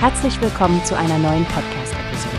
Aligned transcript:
Herzlich 0.00 0.40
willkommen 0.40 0.84
zu 0.84 0.96
einer 0.96 1.18
neuen 1.18 1.44
Podcast-Episode. 1.46 2.36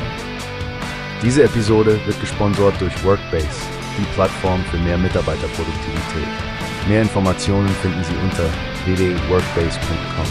Diese 1.21 1.43
Episode 1.43 1.99
wird 2.05 2.17
gesponsert 2.21 2.79
durch 2.79 3.03
Workbase, 3.03 3.49
die 3.97 4.05
Plattform 4.13 4.63
für 4.71 4.77
mehr 4.77 4.97
Mitarbeiterproduktivität. 4.97 6.29
Mehr 6.87 7.01
Informationen 7.01 7.67
finden 7.67 8.01
Sie 8.05 8.15
unter 8.23 8.45
www.workbase.com. 8.85 10.25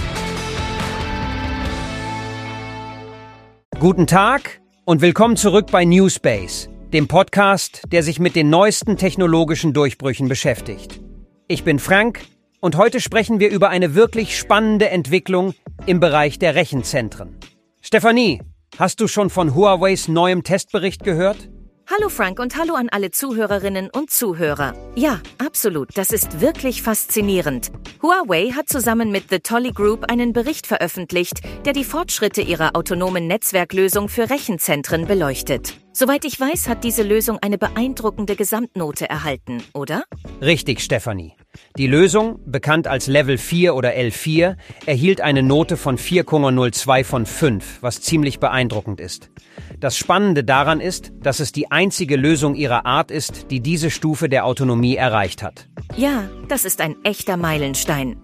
Guten 3.78 4.06
Tag 4.06 4.62
und 4.86 5.02
willkommen 5.02 5.36
zurück 5.36 5.66
bei 5.70 5.84
Newspace, 5.84 6.70
dem 6.94 7.08
Podcast, 7.08 7.82
der 7.88 8.02
sich 8.02 8.18
mit 8.20 8.36
den 8.36 8.48
neuesten 8.48 8.96
technologischen 8.96 9.74
Durchbrüchen 9.74 10.28
beschäftigt. 10.30 10.98
Ich 11.46 11.62
bin 11.62 11.78
Frank 11.78 12.20
und 12.60 12.76
heute 12.76 13.00
sprechen 13.00 13.40
wir 13.40 13.50
über 13.50 13.68
eine 13.70 13.94
wirklich 13.94 14.38
spannende 14.38 14.90
Entwicklung 14.90 15.54
im 15.86 16.00
Bereich 16.00 16.38
der 16.38 16.54
Rechenzentren. 16.54 17.36
Stefanie, 17.80 18.42
hast 18.78 19.00
du 19.00 19.08
schon 19.08 19.30
von 19.30 19.54
Huaweis 19.54 20.08
neuem 20.08 20.42
Testbericht 20.42 21.04
gehört? 21.04 21.48
Hallo 21.90 22.10
Frank 22.10 22.38
und 22.38 22.58
hallo 22.58 22.74
an 22.74 22.90
alle 22.90 23.10
Zuhörerinnen 23.10 23.88
und 23.88 24.10
Zuhörer. 24.10 24.74
Ja, 24.94 25.20
absolut, 25.38 25.96
das 25.96 26.10
ist 26.10 26.42
wirklich 26.42 26.82
faszinierend. 26.82 27.70
Huawei 28.02 28.50
hat 28.50 28.68
zusammen 28.68 29.10
mit 29.10 29.30
The 29.30 29.38
Tolly 29.38 29.72
Group 29.72 30.10
einen 30.10 30.34
Bericht 30.34 30.66
veröffentlicht, 30.66 31.40
der 31.64 31.72
die 31.72 31.84
Fortschritte 31.84 32.42
ihrer 32.42 32.76
autonomen 32.76 33.26
Netzwerklösung 33.26 34.10
für 34.10 34.28
Rechenzentren 34.28 35.06
beleuchtet. 35.06 35.78
Soweit 35.98 36.24
ich 36.24 36.38
weiß, 36.38 36.68
hat 36.68 36.84
diese 36.84 37.02
Lösung 37.02 37.40
eine 37.42 37.58
beeindruckende 37.58 38.36
Gesamtnote 38.36 39.10
erhalten, 39.10 39.64
oder? 39.74 40.04
Richtig, 40.40 40.78
Stefanie. 40.78 41.34
Die 41.76 41.88
Lösung, 41.88 42.38
bekannt 42.46 42.86
als 42.86 43.08
Level 43.08 43.36
4 43.36 43.74
oder 43.74 43.96
L4, 43.96 44.54
erhielt 44.86 45.20
eine 45.20 45.42
Note 45.42 45.76
von 45.76 45.98
4,02 45.98 47.02
von 47.02 47.26
5, 47.26 47.78
was 47.80 48.00
ziemlich 48.00 48.38
beeindruckend 48.38 49.00
ist. 49.00 49.32
Das 49.80 49.96
Spannende 49.96 50.44
daran 50.44 50.78
ist, 50.78 51.10
dass 51.20 51.40
es 51.40 51.50
die 51.50 51.72
einzige 51.72 52.14
Lösung 52.14 52.54
ihrer 52.54 52.86
Art 52.86 53.10
ist, 53.10 53.50
die 53.50 53.58
diese 53.58 53.90
Stufe 53.90 54.28
der 54.28 54.44
Autonomie 54.44 54.94
erreicht 54.94 55.42
hat. 55.42 55.68
Ja, 55.96 56.30
das 56.46 56.64
ist 56.64 56.80
ein 56.80 56.94
echter 57.02 57.36
Meilenstein. 57.36 58.22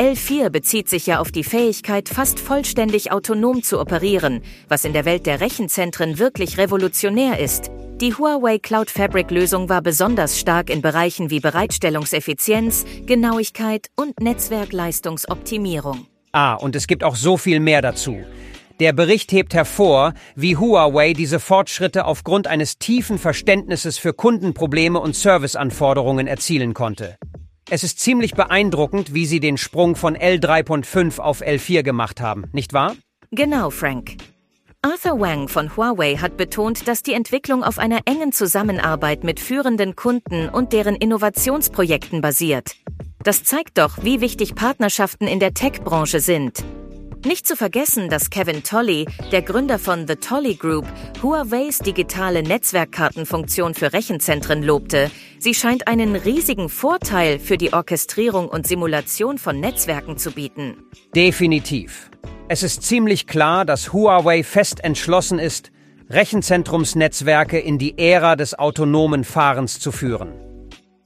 L4 0.00 0.48
bezieht 0.48 0.88
sich 0.88 1.06
ja 1.06 1.20
auf 1.20 1.30
die 1.30 1.44
Fähigkeit, 1.44 2.08
fast 2.08 2.40
vollständig 2.40 3.12
autonom 3.12 3.62
zu 3.62 3.78
operieren, 3.78 4.40
was 4.66 4.86
in 4.86 4.94
der 4.94 5.04
Welt 5.04 5.26
der 5.26 5.42
Rechenzentren 5.42 6.18
wirklich 6.18 6.56
revolutionär 6.56 7.38
ist. 7.38 7.70
Die 8.00 8.14
Huawei 8.14 8.58
Cloud 8.58 8.90
Fabric 8.90 9.30
Lösung 9.30 9.68
war 9.68 9.82
besonders 9.82 10.40
stark 10.40 10.70
in 10.70 10.80
Bereichen 10.80 11.28
wie 11.28 11.40
Bereitstellungseffizienz, 11.40 12.86
Genauigkeit 13.04 13.88
und 13.94 14.20
Netzwerkleistungsoptimierung. 14.20 16.06
Ah, 16.32 16.54
und 16.54 16.76
es 16.76 16.86
gibt 16.86 17.04
auch 17.04 17.16
so 17.16 17.36
viel 17.36 17.60
mehr 17.60 17.82
dazu. 17.82 18.24
Der 18.80 18.94
Bericht 18.94 19.32
hebt 19.32 19.52
hervor, 19.52 20.14
wie 20.34 20.56
Huawei 20.56 21.12
diese 21.12 21.40
Fortschritte 21.40 22.06
aufgrund 22.06 22.46
eines 22.46 22.78
tiefen 22.78 23.18
Verständnisses 23.18 23.98
für 23.98 24.14
Kundenprobleme 24.14 24.98
und 24.98 25.14
Serviceanforderungen 25.14 26.26
erzielen 26.26 26.72
konnte. 26.72 27.18
Es 27.72 27.84
ist 27.84 28.00
ziemlich 28.00 28.34
beeindruckend, 28.34 29.14
wie 29.14 29.26
sie 29.26 29.38
den 29.38 29.56
Sprung 29.56 29.94
von 29.94 30.16
L3.5 30.16 31.20
auf 31.20 31.40
L4 31.40 31.84
gemacht 31.84 32.20
haben, 32.20 32.46
nicht 32.52 32.72
wahr? 32.72 32.96
Genau, 33.30 33.70
Frank. 33.70 34.16
Arthur 34.82 35.20
Wang 35.20 35.46
von 35.46 35.76
Huawei 35.76 36.16
hat 36.16 36.36
betont, 36.36 36.88
dass 36.88 37.04
die 37.04 37.12
Entwicklung 37.12 37.62
auf 37.62 37.78
einer 37.78 38.00
engen 38.06 38.32
Zusammenarbeit 38.32 39.22
mit 39.22 39.38
führenden 39.38 39.94
Kunden 39.94 40.48
und 40.48 40.72
deren 40.72 40.96
Innovationsprojekten 40.96 42.20
basiert. 42.20 42.74
Das 43.22 43.44
zeigt 43.44 43.78
doch, 43.78 43.98
wie 44.02 44.20
wichtig 44.20 44.56
Partnerschaften 44.56 45.28
in 45.28 45.38
der 45.38 45.54
Tech-Branche 45.54 46.18
sind. 46.18 46.64
Nicht 47.24 47.46
zu 47.46 47.54
vergessen, 47.54 48.08
dass 48.08 48.30
Kevin 48.30 48.62
Tolley, 48.62 49.04
der 49.30 49.42
Gründer 49.42 49.78
von 49.78 50.08
The 50.08 50.16
Tolley 50.16 50.54
Group, 50.54 50.86
Huaweis 51.22 51.80
digitale 51.80 52.42
Netzwerkkartenfunktion 52.42 53.74
für 53.74 53.92
Rechenzentren 53.92 54.62
lobte. 54.62 55.10
Sie 55.38 55.52
scheint 55.52 55.86
einen 55.86 56.16
riesigen 56.16 56.70
Vorteil 56.70 57.38
für 57.38 57.58
die 57.58 57.74
Orchestrierung 57.74 58.48
und 58.48 58.66
Simulation 58.66 59.36
von 59.36 59.60
Netzwerken 59.60 60.16
zu 60.16 60.30
bieten. 60.30 60.76
Definitiv. 61.14 62.10
Es 62.48 62.62
ist 62.62 62.84
ziemlich 62.84 63.26
klar, 63.26 63.66
dass 63.66 63.92
Huawei 63.92 64.42
fest 64.42 64.82
entschlossen 64.82 65.38
ist, 65.38 65.72
Rechenzentrumsnetzwerke 66.08 67.58
in 67.58 67.76
die 67.76 67.98
Ära 67.98 68.34
des 68.34 68.58
autonomen 68.58 69.24
Fahrens 69.24 69.78
zu 69.78 69.92
führen. 69.92 70.32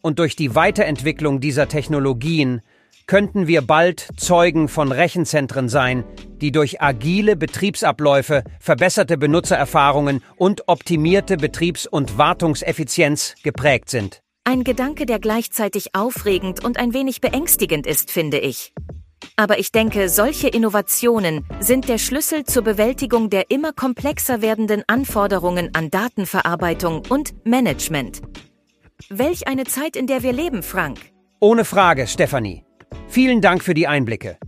Und 0.01 0.21
durch 0.21 0.37
die 0.37 0.55
Weiterentwicklung 0.55 1.41
dieser 1.41 1.67
Technologien 1.67 2.61
könnten 3.07 3.47
wir 3.47 3.63
bald 3.63 4.09
Zeugen 4.17 4.69
von 4.69 4.93
Rechenzentren 4.93 5.69
sein, 5.69 6.05
die 6.41 6.53
durch 6.53 6.81
agile 6.81 7.37
Betriebsabläufe, 7.37 8.45
verbesserte 8.61 9.19
Benutzererfahrungen 9.19 10.23
und 10.37 10.69
optimierte 10.69 11.37
Betriebs- 11.37 11.87
und 11.87 12.19
Wartungseffizienz 12.19 13.35
geprägt 13.43 13.91
sind. 13.91 14.21
Ein 14.45 14.65
Gedanke, 14.65 15.07
der 15.07 15.19
gleichzeitig 15.19 15.95
aufregend 15.95 16.63
und 16.63 16.79
ein 16.79 16.93
wenig 16.93 17.21
beängstigend 17.21 17.87
ist, 17.87 18.11
finde 18.11 18.39
ich. 18.39 18.75
Aber 19.37 19.59
ich 19.59 19.73
denke, 19.73 20.09
solche 20.09 20.49
Innovationen 20.49 21.45
sind 21.61 21.89
der 21.89 21.99
Schlüssel 21.99 22.45
zur 22.45 22.63
Bewältigung 22.63 23.31
der 23.31 23.51
immer 23.51 23.73
komplexer 23.73 24.43
werdenden 24.43 24.83
Anforderungen 24.87 25.71
an 25.75 25.91
Datenverarbeitung 25.91 27.03
und 27.09 27.35
Management. 27.47 28.21
Welch 29.09 29.49
eine 29.49 29.65
Zeit, 29.65 29.97
in 29.97 30.07
der 30.07 30.23
wir 30.23 30.33
leben, 30.33 30.63
Frank. 30.63 30.99
Ohne 31.41 31.65
Frage, 31.65 32.07
Stephanie. 32.07 32.65
Vielen 33.15 33.41
Dank 33.41 33.63
für 33.63 33.75
die 33.75 33.87
Einblicke. 33.87 34.39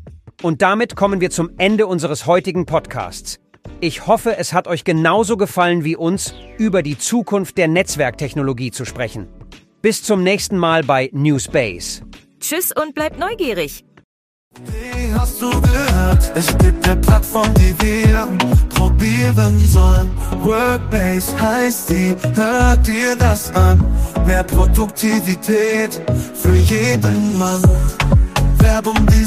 Und 0.43 0.61
damit 0.61 0.97
kommen 0.97 1.21
wir 1.21 1.31
zum 1.31 1.51
Ende 1.57 1.87
unseres 1.87 2.27
heutigen 2.27 2.67
Podcasts. 2.67 3.39
Ich 3.79 4.09
hoffe, 4.09 4.39
es 4.39 4.53
hat 4.53 4.67
euch 4.67 4.83
genauso 4.83 5.37
gefallen 5.37 5.85
wie 5.85 5.95
uns, 5.95 6.35
über 6.59 6.83
die 6.83 6.99
Zukunft 6.99 7.59
der 7.59 7.69
Netzwerktechnologie 7.69 8.73
zu 8.73 8.85
sprechen. 8.85 9.29
Bis 9.83 10.03
zum 10.03 10.25
nächsten 10.25 10.59
Mal 10.59 10.83
bei 10.83 11.11
New 11.13 11.39
Space. 11.39 12.03
Tschüss 12.41 12.73
und 12.73 12.93
bleibt 12.93 13.21
neugierig. 13.21 13.85
Wie 14.65 15.15
hast 15.15 15.41
du 15.41 15.49
gehört? 15.49 16.33
Es 16.35 16.49
gibt 16.59 16.89
eine 16.89 17.01
Plattform, 17.01 17.55
die 17.55 17.73
wir 17.81 18.27
probieren 18.71 19.61
sollen. 19.61 20.11
Workbase 20.43 21.41
heißt 21.41 21.91
die, 21.91 22.17
hört 22.35 22.85
dir 22.85 23.15
das 23.15 23.55
an. 23.55 23.79
Mehr 24.27 24.43
Produktivität 24.43 26.03
für 26.35 26.57
jeden 26.57 27.39
Mann. 27.39 27.63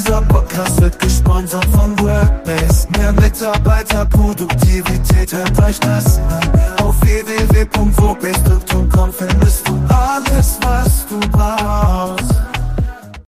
Dieser 0.00 0.22
Podcast 0.22 0.80
wird 0.80 0.98
gesponsert 0.98 1.66
von 1.66 1.98
Workbase. 1.98 2.88
Mehr 2.96 3.12
Mitarbeiterproduktivität, 3.12 5.30
hört 5.30 5.62
euch 5.62 5.78
das 5.78 6.16
an. 6.16 6.40
Auf 6.82 6.98
www.workbase.com 7.02 9.12
findest 9.12 9.68
du 9.68 9.78
alles, 9.90 10.58
was 10.62 11.06
du 11.06 11.20
brauchst. 11.28 11.79